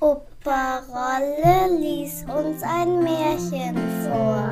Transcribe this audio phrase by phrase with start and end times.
[0.00, 4.48] Opa Rolle lies uns ein Märchen vor.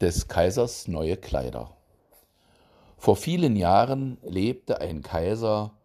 [0.00, 1.76] Des Kaisers neue Kleider.
[2.96, 5.77] Vor vielen Jahren lebte ein Kaiser,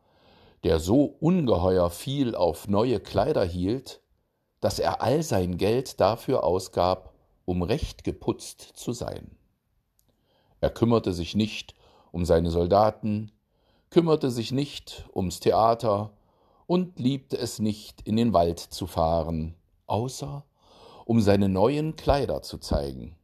[0.63, 4.01] der so ungeheuer viel auf neue Kleider hielt,
[4.61, 7.13] dass er all sein Geld dafür ausgab,
[7.45, 9.35] um recht geputzt zu sein.
[10.61, 11.75] Er kümmerte sich nicht
[12.11, 13.31] um seine Soldaten,
[13.89, 16.13] kümmerte sich nicht ums Theater
[16.65, 19.55] und liebte es nicht, in den Wald zu fahren,
[19.87, 20.45] außer
[21.05, 23.17] um seine neuen Kleider zu zeigen.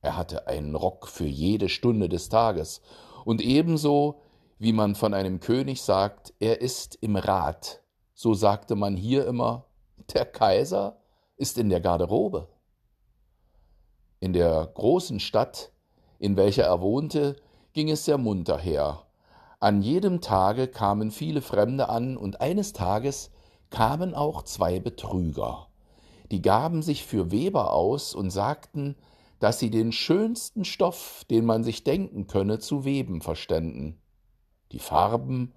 [0.00, 2.80] Er hatte einen Rock für jede Stunde des Tages,
[3.24, 4.20] und ebenso
[4.58, 7.82] wie man von einem König sagt, er ist im Rat,
[8.14, 9.66] so sagte man hier immer,
[10.12, 10.96] der Kaiser
[11.36, 12.48] ist in der Garderobe.
[14.20, 15.72] In der großen Stadt,
[16.18, 17.36] in welcher er wohnte,
[17.72, 19.02] ging es sehr munter her.
[19.60, 23.30] An jedem Tage kamen viele Fremde an, und eines Tages
[23.70, 25.68] kamen auch zwei Betrüger.
[26.30, 28.96] Die gaben sich für Weber aus und sagten,
[29.40, 34.00] dass sie den schönsten Stoff, den man sich denken könne, zu weben verständen.
[34.74, 35.54] Die Farben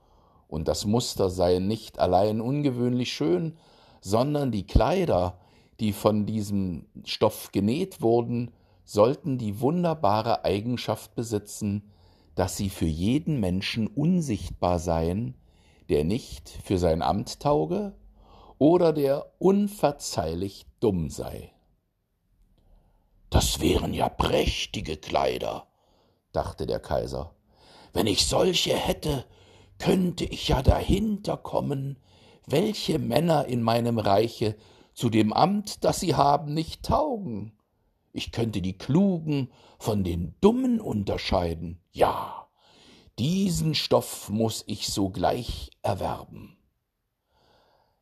[0.48, 3.58] und das Muster seien nicht allein ungewöhnlich schön,
[4.00, 5.40] sondern die Kleider,
[5.80, 8.52] die von diesem Stoff genäht wurden,
[8.86, 11.90] sollten die wunderbare Eigenschaft besitzen,
[12.36, 15.34] dass sie für jeden Menschen unsichtbar seien,
[15.90, 17.96] der nicht für sein Amt tauge
[18.60, 21.52] oder der unverzeihlich dumm sei.
[23.32, 25.66] Das wären ja prächtige Kleider,
[26.34, 27.34] dachte der Kaiser.
[27.98, 29.26] Wenn ich solche hätte,
[29.80, 31.98] könnte ich ja dahinter kommen,
[32.46, 34.56] welche Männer in meinem Reiche
[34.94, 37.58] zu dem Amt, das sie haben, nicht taugen.
[38.14, 41.82] Ich könnte die Klugen von den Dummen unterscheiden.
[41.92, 42.48] Ja,
[43.18, 46.56] diesen Stoff muss ich sogleich erwerben.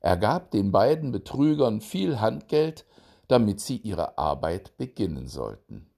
[0.02, 2.86] Er gab den beiden Betrügern viel Handgeld,
[3.30, 5.90] damit sie ihre Arbeit beginnen sollten.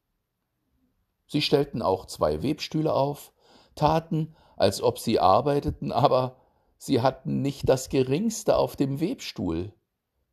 [1.25, 3.33] Sie stellten auch zwei Webstühle auf,
[3.77, 6.37] taten, als ob sie arbeiteten, aber
[6.77, 9.73] sie hatten nicht das geringste auf dem Webstuhl.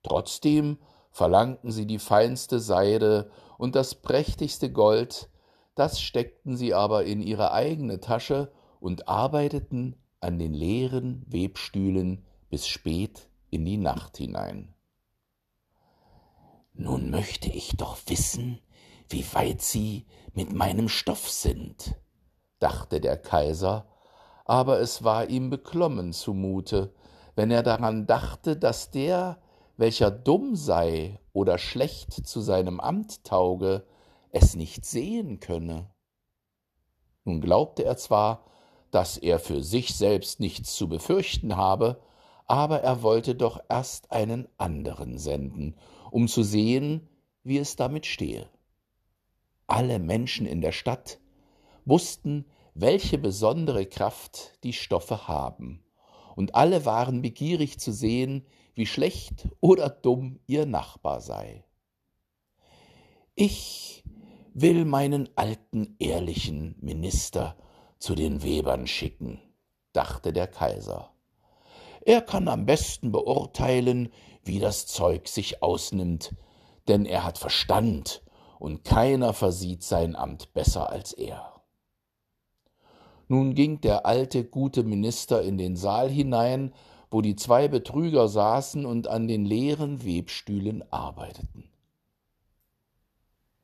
[0.03, 0.78] Trotzdem
[1.10, 5.31] verlangten sie die feinste Seide und das prächtigste Gold,
[5.75, 12.66] das steckten sie aber in ihre eigene Tasche und arbeiteten an den leeren Webstühlen bis
[12.66, 14.75] spät in die Nacht hinein.
[16.75, 18.59] Nun möchte ich doch wissen,
[19.09, 21.94] wie weit Sie mit meinem Stoff sind,
[22.64, 23.86] dachte der Kaiser,
[24.44, 26.92] aber es war ihm beklommen zumute,
[27.36, 29.38] wenn er daran dachte, dass der,
[29.76, 33.86] welcher dumm sei oder schlecht zu seinem Amt tauge,
[34.30, 35.91] es nicht sehen könne.
[37.25, 38.44] Nun glaubte er zwar,
[38.91, 42.00] dass er für sich selbst nichts zu befürchten habe,
[42.46, 45.76] aber er wollte doch erst einen anderen senden
[46.14, 47.08] um zu sehen,
[47.42, 48.48] wie es damit stehe.
[49.66, 51.19] Alle Menschen in der Stadt
[51.84, 55.84] wussten, welche besondere Kraft die Stoffe haben,
[56.37, 61.65] und alle waren begierig zu sehen, wie schlecht oder dumm ihr Nachbar sei.
[63.37, 64.05] Ich
[64.53, 67.56] will meinen alten ehrlichen Minister
[67.99, 69.41] zu den Webern schicken,
[69.93, 71.11] dachte der Kaiser.
[72.05, 74.12] Er kann am besten beurteilen,
[74.43, 76.34] wie das Zeug sich ausnimmt,
[76.87, 78.23] denn er hat Verstand
[78.59, 81.53] und keiner versieht sein Amt besser als er.
[83.29, 86.73] Nun ging der alte, gute Minister in den Saal hinein,
[87.11, 91.71] wo die zwei Betrüger saßen und an den leeren Webstühlen arbeiteten.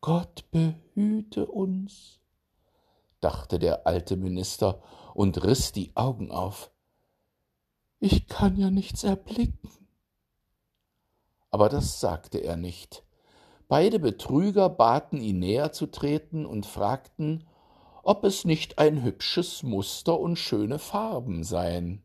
[0.00, 2.20] Gott behüte uns,
[3.20, 4.80] dachte der alte Minister
[5.14, 6.70] und riß die Augen auf.
[7.98, 9.58] Ich kann ja nichts erblicken
[11.50, 13.04] aber das sagte er nicht.
[13.68, 17.44] Beide Betrüger baten ihn näher zu treten und fragten,
[18.02, 22.02] ob es nicht ein hübsches Muster und schöne Farben seien.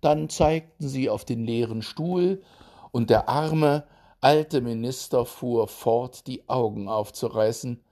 [0.00, 2.42] Dann zeigten sie auf den leeren Stuhl,
[2.90, 3.84] und der arme,
[4.20, 7.82] alte Minister fuhr fort, die Augen aufzureißen,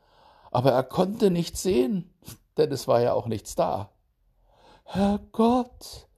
[0.51, 2.11] aber er konnte nichts sehen,
[2.57, 3.91] denn es war ja auch nichts da.
[4.85, 6.09] Herr Gott,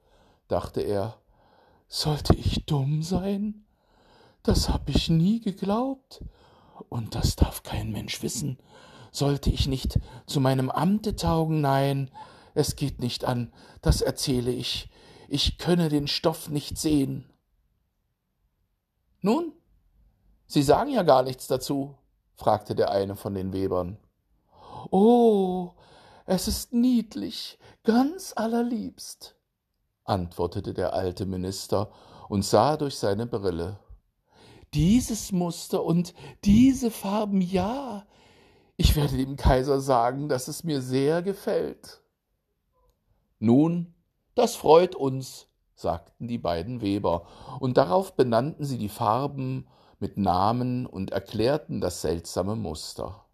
[0.49, 1.19] dachte er,
[1.89, 3.67] sollte ich dumm sein?
[4.43, 6.25] Das hab ich nie geglaubt.
[6.89, 8.59] Und das darf kein Mensch wissen.
[9.13, 11.61] Sollte ich nicht zu meinem Amte taugen?
[11.61, 12.11] Nein,
[12.55, 14.91] es geht nicht an, das erzähle ich.
[15.29, 17.31] Ich könne den Stoff nicht sehen.
[19.21, 19.53] Nun,
[20.47, 21.95] Sie sagen ja gar nichts dazu,
[22.35, 23.97] fragte der eine von den Webern.
[24.91, 25.71] Oh,
[26.27, 29.35] es ist niedlich, ganz allerliebst,
[30.05, 31.91] antwortete der alte Minister
[32.29, 33.79] und sah durch seine Brille.
[34.75, 36.13] Dieses Muster und
[36.45, 38.05] diese Farben, ja,
[38.83, 42.01] ich werde dem Kaiser sagen, dass es mir sehr gefällt.
[43.39, 43.95] Nun,
[44.35, 45.47] das freut uns,
[45.77, 47.25] sagten die beiden Weber,
[47.61, 49.69] und darauf benannten sie die Farben
[50.01, 53.25] mit Namen und erklärten das seltsame Muster.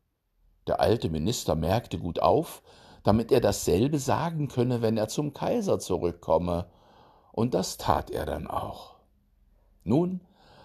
[0.66, 2.62] Der alte Minister merkte gut auf,
[3.02, 6.66] damit er dasselbe sagen könne, wenn er zum Kaiser zurückkomme,
[7.32, 8.96] und das tat er dann auch.
[9.82, 10.20] Nun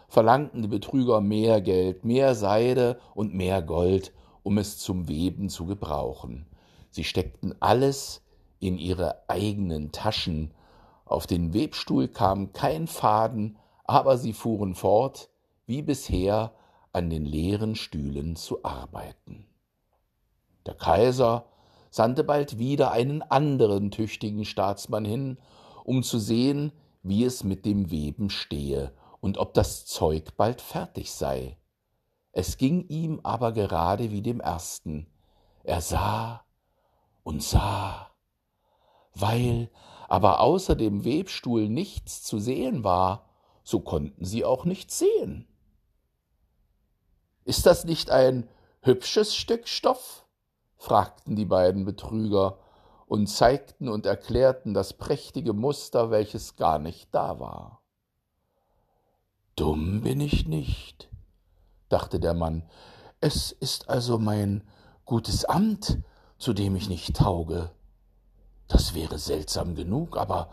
[0.10, 4.12] verlangten die Betrüger mehr Geld, mehr Seide und mehr Gold,
[4.44, 6.46] um es zum Weben zu gebrauchen.
[6.92, 8.22] Sie steckten alles
[8.60, 10.52] in ihre eigenen Taschen.
[11.06, 15.30] Auf den Webstuhl kam kein Faden, aber sie fuhren fort,
[15.66, 16.54] wie bisher
[16.92, 19.48] an den leeren Stühlen zu arbeiten.
[20.66, 21.46] Der Kaiser
[21.90, 25.38] sandte bald wieder einen anderen tüchtigen Staatsmann hin,
[25.84, 31.12] um zu sehen, wie es mit dem Weben stehe und ob das Zeug bald fertig
[31.12, 31.58] sei.
[32.34, 35.08] Es ging ihm aber gerade wie dem ersten.
[35.64, 36.44] Er sah
[37.24, 38.14] und sah
[39.14, 39.70] weil
[40.08, 43.30] aber außer dem Webstuhl nichts zu sehen war,
[43.64, 45.48] so konnten sie auch nichts sehen.
[47.46, 48.48] Ist das nicht ein
[48.82, 50.26] hübsches Stück Stoff?
[50.78, 52.60] fragten die beiden Betrüger
[53.08, 57.82] und zeigten und erklärten das prächtige Muster, welches gar nicht da war.
[59.56, 61.10] Dumm bin ich nicht,
[61.94, 62.64] dachte der Mann,
[63.22, 64.64] es ist also mein
[65.06, 66.00] gutes Amt,
[66.40, 67.70] zu dem ich nicht tauge.
[68.68, 70.50] Das wäre seltsam genug, aber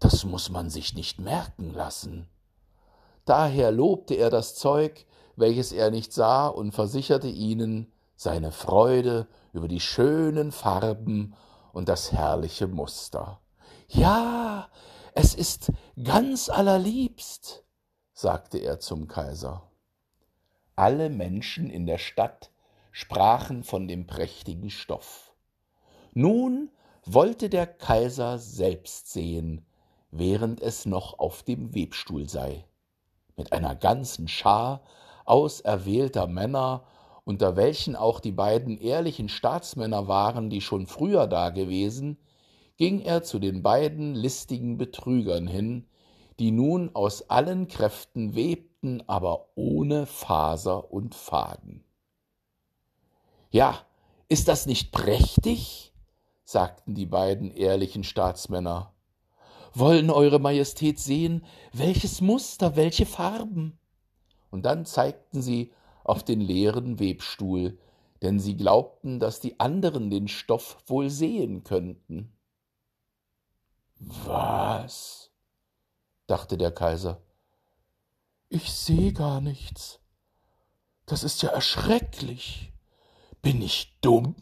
[0.00, 2.28] das muss man sich nicht merken lassen.
[3.24, 5.06] Daher lobte er das Zeug,
[5.36, 11.34] welches er nicht sah, und versicherte ihnen seine Freude über die schönen Farben
[11.72, 13.40] und das herrliche Muster.
[13.88, 14.68] Ja,
[15.14, 17.64] es ist ganz allerliebst,
[18.12, 19.71] sagte er zum Kaiser.
[20.76, 22.50] Alle Menschen in der Stadt
[22.92, 25.34] sprachen von dem prächtigen Stoff.
[26.14, 26.70] Nun
[27.04, 29.66] wollte der Kaiser selbst sehen,
[30.10, 32.64] während es noch auf dem Webstuhl sei.
[33.36, 34.82] Mit einer ganzen Schar
[35.26, 36.84] auserwählter Männer,
[37.24, 42.18] unter welchen auch die beiden ehrlichen Staatsmänner waren, die schon früher dagewesen,
[42.78, 45.86] ging er zu den beiden listigen Betrügern hin,
[46.38, 51.84] die nun aus allen Kräften webten, aber ohne Faser und Faden.
[53.50, 53.78] Ja,
[54.28, 55.92] ist das nicht prächtig?
[56.44, 58.92] sagten die beiden ehrlichen Staatsmänner.
[59.74, 63.78] Wollen Eure Majestät sehen, welches Muster, welche Farben?
[64.50, 65.72] Und dann zeigten sie
[66.04, 67.78] auf den leeren Webstuhl,
[68.20, 72.32] denn sie glaubten, dass die anderen den Stoff wohl sehen könnten.
[73.98, 75.31] Was?
[76.32, 77.20] Dachte der Kaiser.
[78.48, 80.00] Ich sehe gar nichts.
[81.04, 82.72] Das ist ja erschrecklich.
[83.42, 84.36] Bin ich dumm?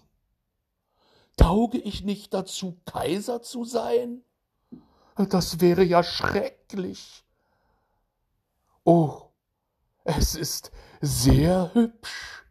[1.37, 4.23] Tauge ich nicht dazu, Kaiser zu sein?
[5.17, 7.25] Das wäre ja schrecklich.
[8.85, 9.23] Oh,
[10.05, 10.71] es ist
[11.01, 12.45] sehr hübsch,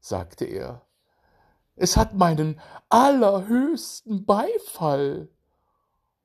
[0.00, 0.86] sagte er.
[1.76, 2.58] Es hat meinen
[2.88, 5.28] allerhöchsten Beifall.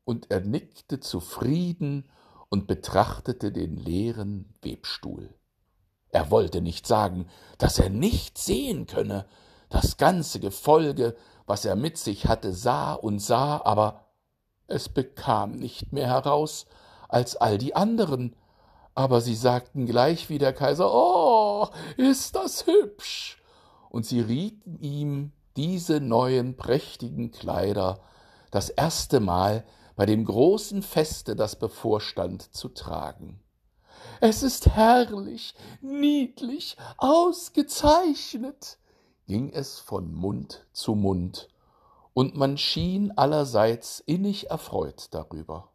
[0.05, 2.09] Und er nickte zufrieden
[2.55, 5.35] und betrachtete den leeren Webstuhl.
[6.07, 9.25] Er wollte nicht sagen, dass er nicht sehen könne,
[9.67, 14.05] das ganze Gefolge was er mit sich hatte, sah und sah, aber
[14.67, 16.65] es bekam nicht mehr heraus
[17.09, 18.37] als all die anderen.
[18.93, 23.43] Aber sie sagten gleich wie der Kaiser, Oh, ist das hübsch!
[23.89, 27.99] Und sie rieten ihm diese neuen prächtigen Kleider
[28.49, 33.39] das erste Mal bei dem großen Feste, das bevorstand, zu tragen.
[34.21, 38.77] Es ist herrlich, niedlich, ausgezeichnet,
[39.27, 41.49] ging es von Mund zu Mund,
[42.13, 45.71] und man schien allerseits innig erfreut darüber.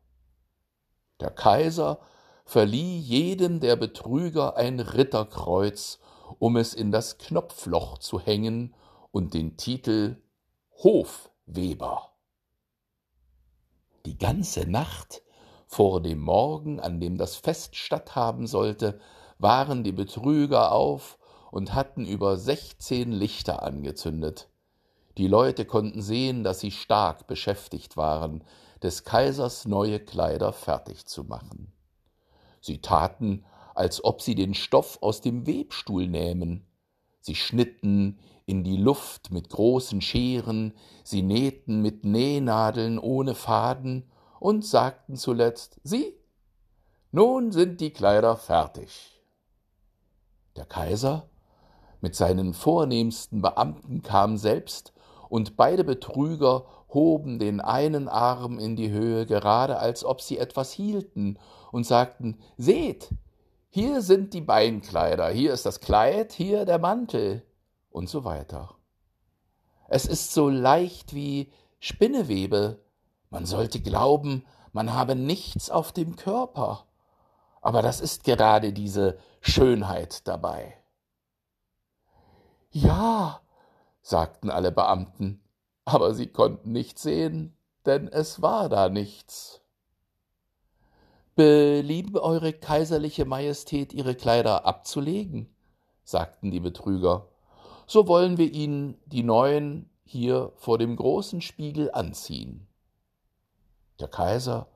[1.21, 2.01] Der Kaiser
[2.45, 5.99] verlieh jedem der Betrüger ein Ritterkreuz,
[6.39, 8.75] um es in das Knopfloch zu hängen
[9.13, 10.23] und den Titel
[10.83, 12.10] Hofweber.
[14.07, 15.23] Die ganze Nacht
[15.67, 18.99] vor dem Morgen, an dem das Fest statthaben sollte,
[19.39, 21.19] waren die Betrüger auf
[21.51, 24.49] und hatten über sechzehn Lichter angezündet.
[25.19, 28.45] Die Leute konnten sehen, dass sie stark beschäftigt waren,
[28.83, 31.73] des Kaisers neue Kleider fertig zu machen.
[32.61, 36.67] Sie taten als ob sie den Stoff aus dem Webstuhl nähmen.
[37.21, 38.19] Sie schnitten
[38.51, 45.81] in die Luft mit großen Scheren, sie nähten mit Nähnadeln ohne Faden und sagten zuletzt,
[45.85, 46.15] sieh,
[47.13, 49.23] nun sind die Kleider fertig.
[50.57, 51.29] Der Kaiser
[52.01, 54.93] mit seinen vornehmsten Beamten kam selbst,
[55.29, 60.73] und beide Betrüger hoben den einen Arm in die Höhe, gerade als ob sie etwas
[60.73, 61.39] hielten,
[61.71, 63.11] und sagten Seht,
[63.69, 67.45] hier sind die Beinkleider, hier ist das Kleid, hier der Mantel,
[67.91, 68.75] und so weiter.
[69.89, 72.81] Es ist so leicht wie Spinnewebe.
[73.31, 76.87] Man sollte glauben, man habe nichts auf dem Körper.
[77.61, 80.77] Aber das ist gerade diese Schönheit dabei.
[82.71, 83.41] Ja,
[84.03, 85.43] sagten alle Beamten,
[85.85, 89.61] aber sie konnten nicht sehen, denn es war da nichts.
[91.35, 95.49] Belieben Eure kaiserliche Majestät, Ihre Kleider abzulegen?
[96.05, 97.30] sagten die Betrüger.
[97.93, 102.69] So wollen wir Ihnen die neuen hier vor dem großen Spiegel anziehen.
[103.99, 104.69] Der Kaiser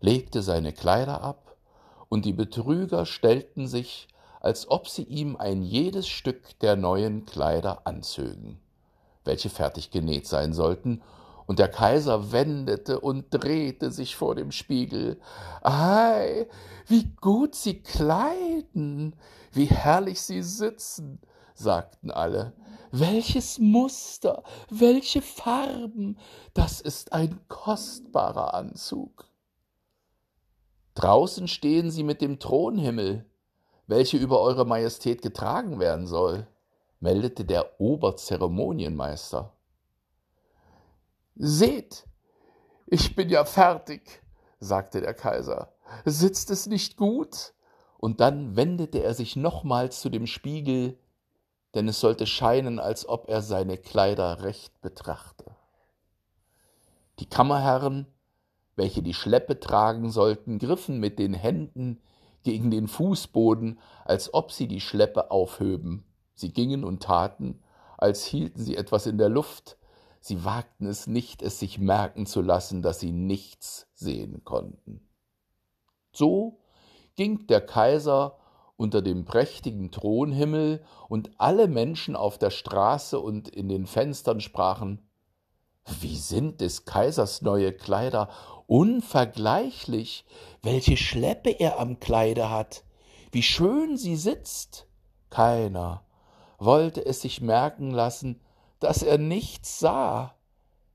[0.00, 1.56] legte seine Kleider ab,
[2.08, 4.08] und die Betrüger stellten sich
[4.40, 8.58] als ob sie ihm ein jedes Stück der neuen Kleider anzögen,
[9.22, 11.00] welche fertig genäht sein sollten,
[11.46, 15.20] und der Kaiser wendete und drehte sich vor dem Spiegel.
[15.62, 16.48] Ei,
[16.88, 19.14] wie gut sie kleiden,
[19.52, 21.20] wie herrlich sie sitzen,
[21.58, 22.52] sagten alle.
[22.90, 26.18] Welches Muster, welche Farben,
[26.54, 29.26] das ist ein kostbarer Anzug.
[30.94, 33.26] Draußen stehen sie mit dem Thronhimmel,
[33.86, 36.46] welche über Eure Majestät getragen werden soll,
[37.00, 39.52] meldete der Oberzeremonienmeister.
[41.36, 42.04] Seht,
[42.86, 44.22] ich bin ja fertig,
[44.60, 45.72] sagte der Kaiser.
[46.04, 47.52] Sitzt es nicht gut?
[47.98, 50.98] Und dann wendete er sich nochmals zu dem Spiegel,
[51.74, 55.44] denn es sollte scheinen, als ob er seine Kleider recht betrachte.
[57.18, 58.06] Die Kammerherren,
[58.76, 62.00] welche die Schleppe tragen sollten, griffen mit den Händen
[62.44, 66.04] gegen den Fußboden, als ob sie die Schleppe aufhöben.
[66.34, 67.60] Sie gingen und taten,
[67.96, 69.76] als hielten sie etwas in der Luft.
[70.20, 75.08] Sie wagten es nicht, es sich merken zu lassen, dass sie nichts sehen konnten.
[76.12, 76.60] So
[77.16, 78.38] ging der Kaiser
[78.78, 85.02] unter dem prächtigen Thronhimmel, und alle Menschen auf der Straße und in den Fenstern sprachen
[86.00, 88.30] Wie sind des Kaisers neue Kleider
[88.66, 90.24] Unvergleichlich,
[90.62, 92.84] welche Schleppe er am Kleide hat,
[93.32, 94.86] wie schön sie sitzt.
[95.30, 96.04] Keiner
[96.58, 98.40] wollte es sich merken lassen,
[98.78, 100.34] dass er nichts sah,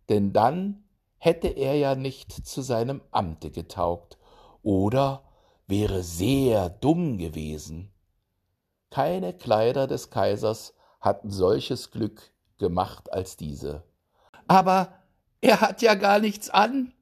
[0.07, 0.83] denn dann
[1.17, 4.17] hätte er ja nicht zu seinem Amte getaugt
[4.61, 5.23] oder
[5.67, 7.91] wäre sehr dumm gewesen.
[8.89, 13.84] Keine Kleider des Kaisers hatten solches Glück gemacht als diese.
[14.48, 14.93] Aber
[15.41, 16.93] er hat ja gar nichts an,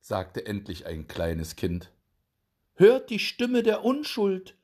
[0.00, 1.92] sagte endlich ein kleines Kind.
[2.74, 4.56] Hört die Stimme der Unschuld,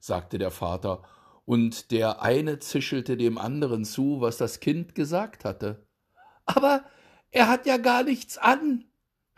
[0.00, 1.02] sagte der Vater,
[1.44, 5.86] und der eine zischelte dem anderen zu, was das Kind gesagt hatte.
[6.46, 6.84] Aber
[7.30, 8.84] er hat ja gar nichts an,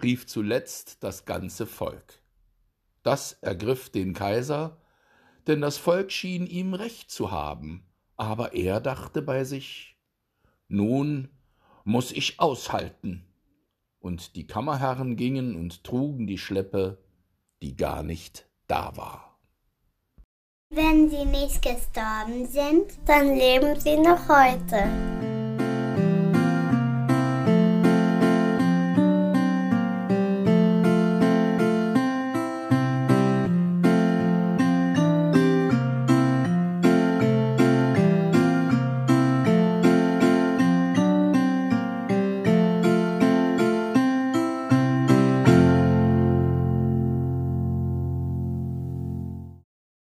[0.02, 2.19] rief zuletzt das ganze Volk.
[3.02, 4.76] Das ergriff den Kaiser,
[5.46, 9.96] denn das Volk schien ihm recht zu haben, aber er dachte bei sich
[10.68, 11.28] Nun
[11.84, 13.24] muss ich aushalten
[14.00, 16.98] und die Kammerherren gingen und trugen die Schleppe,
[17.62, 19.38] die gar nicht da war.
[20.70, 25.19] Wenn sie nicht gestorben sind, dann leben sie noch heute.